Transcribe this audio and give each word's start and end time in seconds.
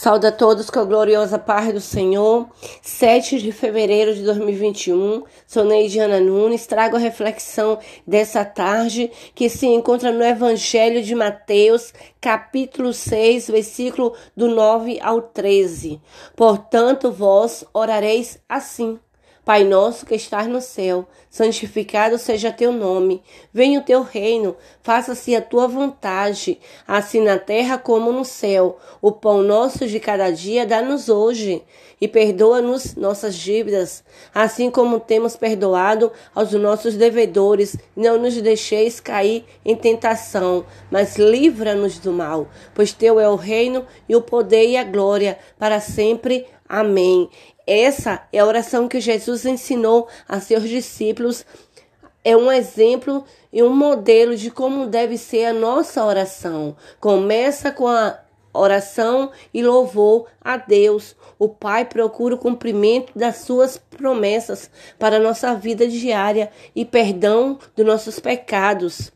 Saúde 0.00 0.28
a 0.28 0.32
todos 0.32 0.70
com 0.70 0.78
a 0.78 0.84
gloriosa 0.84 1.40
paz 1.40 1.74
do 1.74 1.80
Senhor. 1.80 2.48
7 2.80 3.40
de 3.40 3.50
fevereiro 3.50 4.14
de 4.14 4.22
2021. 4.22 5.24
Sou 5.44 5.64
Neidiana 5.64 6.20
Nunes. 6.20 6.68
Trago 6.68 6.94
a 6.94 7.00
reflexão 7.00 7.80
dessa 8.06 8.44
tarde 8.44 9.10
que 9.34 9.48
se 9.48 9.66
encontra 9.66 10.12
no 10.12 10.22
Evangelho 10.22 11.02
de 11.02 11.16
Mateus, 11.16 11.92
capítulo 12.20 12.92
6, 12.92 13.48
versículo 13.50 14.14
do 14.36 14.46
9 14.46 15.00
ao 15.02 15.20
13. 15.20 16.00
Portanto, 16.36 17.10
vós 17.10 17.64
orareis 17.74 18.38
assim. 18.48 19.00
Pai 19.48 19.64
nosso 19.64 20.04
que 20.04 20.14
estás 20.14 20.46
no 20.46 20.60
céu, 20.60 21.08
santificado 21.30 22.18
seja 22.18 22.52
teu 22.52 22.70
nome. 22.70 23.22
Venha 23.50 23.80
o 23.80 23.82
teu 23.82 24.02
reino, 24.02 24.54
faça-se 24.82 25.34
a 25.34 25.40
tua 25.40 25.66
vontade, 25.66 26.60
assim 26.86 27.22
na 27.22 27.38
terra 27.38 27.78
como 27.78 28.12
no 28.12 28.26
céu. 28.26 28.76
O 29.00 29.10
pão 29.10 29.42
nosso 29.42 29.86
de 29.86 29.98
cada 29.98 30.30
dia 30.30 30.66
dá-nos 30.66 31.08
hoje, 31.08 31.62
e 31.98 32.06
perdoa-nos 32.06 32.94
nossas 32.94 33.34
dívidas, 33.36 34.04
assim 34.34 34.70
como 34.70 35.00
temos 35.00 35.34
perdoado 35.34 36.12
aos 36.34 36.52
nossos 36.52 36.94
devedores. 36.94 37.74
Não 37.96 38.18
nos 38.18 38.38
deixeis 38.42 39.00
cair 39.00 39.46
em 39.64 39.74
tentação, 39.74 40.66
mas 40.90 41.16
livra-nos 41.16 41.98
do 41.98 42.12
mal, 42.12 42.48
pois 42.74 42.92
teu 42.92 43.18
é 43.18 43.26
o 43.26 43.34
reino 43.34 43.86
e 44.06 44.14
o 44.14 44.20
poder 44.20 44.68
e 44.68 44.76
a 44.76 44.84
glória 44.84 45.38
para 45.58 45.80
sempre. 45.80 46.46
Amém. 46.68 47.30
Essa 47.68 48.26
é 48.32 48.38
a 48.38 48.46
oração 48.46 48.88
que 48.88 48.98
Jesus 48.98 49.44
ensinou 49.44 50.08
a 50.26 50.40
seus 50.40 50.66
discípulos. 50.66 51.44
É 52.24 52.34
um 52.34 52.50
exemplo 52.50 53.26
e 53.52 53.62
um 53.62 53.76
modelo 53.76 54.34
de 54.34 54.50
como 54.50 54.86
deve 54.86 55.18
ser 55.18 55.44
a 55.44 55.52
nossa 55.52 56.02
oração. 56.02 56.74
Começa 56.98 57.70
com 57.70 57.86
a 57.86 58.20
oração 58.54 59.30
e 59.52 59.62
louvor 59.62 60.28
a 60.40 60.56
Deus. 60.56 61.14
O 61.38 61.46
Pai 61.46 61.84
procura 61.84 62.36
o 62.36 62.38
cumprimento 62.38 63.12
das 63.14 63.40
suas 63.40 63.76
promessas 63.76 64.70
para 64.98 65.16
a 65.16 65.20
nossa 65.20 65.54
vida 65.54 65.86
diária 65.86 66.50
e 66.74 66.86
perdão 66.86 67.58
dos 67.76 67.84
nossos 67.84 68.18
pecados, 68.18 69.12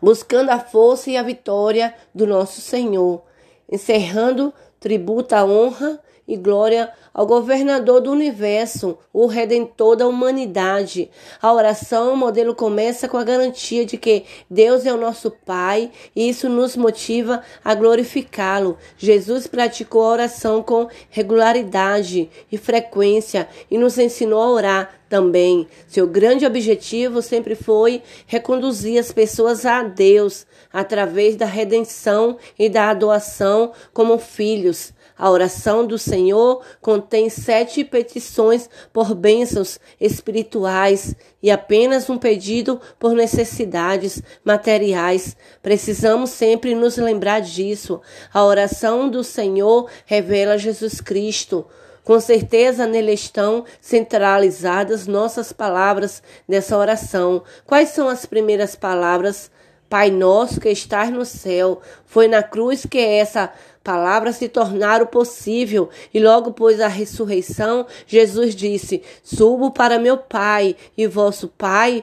buscando 0.00 0.50
a 0.50 0.60
força 0.60 1.10
e 1.10 1.16
a 1.16 1.24
vitória 1.24 1.92
do 2.14 2.24
nosso 2.24 2.60
Senhor. 2.60 3.20
Encerrando, 3.68 4.54
tributa 4.78 5.38
a 5.38 5.44
honra 5.44 6.00
e 6.26 6.36
glória 6.36 6.90
ao 7.12 7.26
governador 7.26 8.00
do 8.00 8.10
universo, 8.10 8.96
o 9.12 9.26
redentor 9.26 9.96
da 9.96 10.06
humanidade. 10.06 11.10
A 11.40 11.52
oração, 11.52 12.14
o 12.14 12.16
modelo 12.16 12.54
começa 12.54 13.08
com 13.08 13.16
a 13.16 13.24
garantia 13.24 13.84
de 13.84 13.96
que 13.96 14.24
Deus 14.48 14.86
é 14.86 14.92
o 14.92 14.96
nosso 14.96 15.30
Pai 15.30 15.90
e 16.14 16.28
isso 16.28 16.48
nos 16.48 16.76
motiva 16.76 17.42
a 17.64 17.74
glorificá-lo. 17.74 18.78
Jesus 18.96 19.46
praticou 19.46 20.04
a 20.04 20.12
oração 20.12 20.62
com 20.62 20.88
regularidade 21.10 22.30
e 22.50 22.56
frequência 22.56 23.48
e 23.70 23.76
nos 23.76 23.98
ensinou 23.98 24.40
a 24.40 24.50
orar 24.50 25.02
também. 25.08 25.68
Seu 25.86 26.06
grande 26.06 26.46
objetivo 26.46 27.20
sempre 27.20 27.54
foi 27.54 28.02
reconduzir 28.26 28.98
as 28.98 29.12
pessoas 29.12 29.66
a 29.66 29.82
Deus 29.82 30.46
através 30.72 31.36
da 31.36 31.44
redenção 31.44 32.38
e 32.58 32.70
da 32.70 32.88
adoção 32.88 33.72
como 33.92 34.16
filhos. 34.16 34.94
A 35.16 35.30
oração 35.30 35.86
do 35.86 35.98
Senhor 35.98 36.62
contém 36.80 37.28
sete 37.28 37.84
petições 37.84 38.68
por 38.92 39.14
bênçãos 39.14 39.78
espirituais 40.00 41.14
e 41.42 41.50
apenas 41.50 42.08
um 42.08 42.18
pedido 42.18 42.80
por 42.98 43.12
necessidades 43.12 44.22
materiais. 44.44 45.36
Precisamos 45.62 46.30
sempre 46.30 46.74
nos 46.74 46.96
lembrar 46.96 47.40
disso. 47.40 48.00
A 48.32 48.44
oração 48.44 49.08
do 49.08 49.22
Senhor 49.22 49.88
revela 50.06 50.58
Jesus 50.58 51.00
Cristo. 51.00 51.66
Com 52.04 52.18
certeza 52.18 52.86
nele 52.86 53.12
estão 53.12 53.64
centralizadas 53.80 55.06
nossas 55.06 55.52
palavras 55.52 56.22
dessa 56.48 56.76
oração. 56.76 57.44
Quais 57.64 57.90
são 57.90 58.08
as 58.08 58.26
primeiras 58.26 58.74
palavras? 58.74 59.50
Pai 59.92 60.10
nosso 60.10 60.58
que 60.58 60.70
estás 60.70 61.10
no 61.10 61.22
céu. 61.22 61.82
Foi 62.06 62.26
na 62.26 62.42
cruz 62.42 62.86
que 62.86 62.96
essa 62.96 63.52
palavra 63.84 64.32
se 64.32 64.48
tornaram 64.48 65.04
possível. 65.04 65.90
E 66.14 66.18
logo 66.18 66.48
após 66.48 66.80
a 66.80 66.88
ressurreição, 66.88 67.86
Jesus 68.06 68.54
disse: 68.54 69.02
Subo 69.22 69.70
para 69.70 69.98
meu 69.98 70.16
Pai 70.16 70.76
e 70.96 71.06
vosso 71.06 71.46
Pai, 71.46 72.02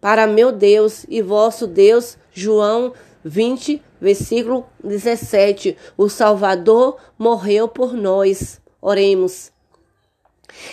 para 0.00 0.28
meu 0.28 0.52
Deus 0.52 1.04
e 1.08 1.20
vosso 1.20 1.66
Deus. 1.66 2.16
João 2.32 2.92
20, 3.24 3.82
versículo 4.00 4.64
17. 4.84 5.76
O 5.96 6.08
Salvador 6.08 6.98
morreu 7.18 7.66
por 7.66 7.94
nós. 7.94 8.60
Oremos. 8.80 9.50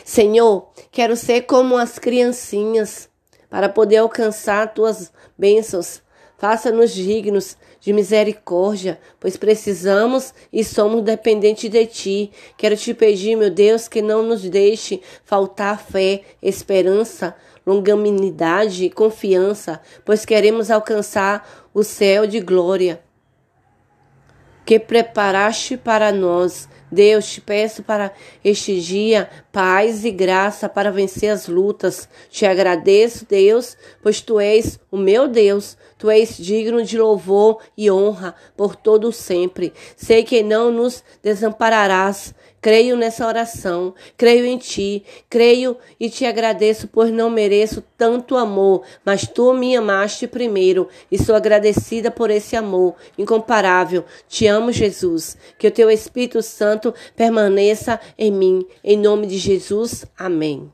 Senhor, 0.06 0.70
quero 0.92 1.16
ser 1.16 1.42
como 1.42 1.76
as 1.76 1.98
criancinhas 1.98 3.10
para 3.50 3.68
poder 3.68 3.98
alcançar 3.98 4.76
tuas 4.76 5.12
bênçãos. 5.36 6.04
Faça-nos 6.42 6.92
dignos 6.92 7.56
de 7.80 7.94
misericórdia, 7.94 9.00
pois 9.20 9.38
precisamos 9.38 10.34
e 10.52 10.64
somos 10.64 11.04
dependentes 11.04 11.70
de 11.70 11.86
Ti. 11.86 12.32
Quero 12.58 12.76
te 12.76 12.96
pedir, 12.96 13.36
meu 13.36 13.52
Deus, 13.52 13.88
que 13.88 14.02
não 14.02 14.24
nos 14.24 14.42
deixe 14.50 15.04
faltar 15.24 15.80
fé, 15.80 16.24
esperança, 16.42 17.36
longanimidade 17.64 18.86
e 18.86 18.90
confiança, 18.90 19.80
pois 20.04 20.26
queremos 20.26 20.72
alcançar 20.72 21.48
o 21.76 21.84
céu 21.84 22.26
de 22.26 22.40
glória 22.40 23.00
que 24.66 24.80
preparaste 24.80 25.78
para 25.78 26.12
nós. 26.12 26.68
Deus, 26.92 27.26
te 27.32 27.40
peço 27.40 27.84
para 27.84 28.12
este 28.44 28.82
dia 28.82 29.30
paz 29.52 30.04
e 30.04 30.12
graça 30.12 30.68
para 30.68 30.92
vencer 30.92 31.30
as 31.30 31.48
lutas. 31.48 32.08
Te 32.30 32.46
agradeço, 32.46 33.26
Deus, 33.26 33.78
pois 34.02 34.22
tu 34.22 34.40
és 34.40 34.80
o 34.92 34.98
meu 34.98 35.28
Deus. 35.28 35.78
Tu 35.98 36.10
és 36.10 36.36
digno 36.38 36.84
de 36.84 36.98
louvor 36.98 37.60
e 37.78 37.90
honra 37.92 38.36
por 38.58 38.76
todo 38.76 39.12
sempre. 39.12 39.74
Sei 39.96 40.24
que 40.24 40.44
não 40.44 40.72
nos 40.72 41.04
desampararás. 41.22 42.34
Creio 42.62 42.96
nessa 42.96 43.26
oração, 43.26 43.96
creio 44.16 44.46
em 44.46 44.56
ti, 44.56 45.04
creio 45.28 45.76
e 46.00 46.12
te 46.12 46.28
agradeço, 46.28 46.88
pois 46.88 47.12
não 47.12 47.28
mereço 47.28 47.84
tanto 47.98 48.38
amor, 48.38 48.84
mas 49.04 49.28
tu 49.28 49.52
me 49.52 49.76
amaste 49.76 50.28
primeiro 50.28 50.88
e 51.12 51.18
sou 51.18 51.34
agradecida 51.34 52.12
por 52.12 52.30
esse 52.30 52.56
amor 52.56 52.94
incomparável. 53.18 54.06
Te 54.30 54.46
amo, 54.46 54.72
Jesus. 54.72 55.36
Que 55.58 55.70
o 55.70 55.72
teu 55.72 55.90
Espírito 55.90 56.44
Santo 56.82 56.94
permaneça 57.16 58.00
em 58.18 58.32
mim. 58.32 58.66
Em 58.84 58.98
nome 58.98 59.28
de 59.28 59.38
Jesus. 59.38 60.06
Amém. 60.18 60.72